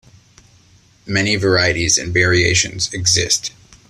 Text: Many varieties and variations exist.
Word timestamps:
Many 1.05 1.35
varieties 1.35 1.99
and 1.99 2.11
variations 2.11 2.91
exist. 2.91 3.51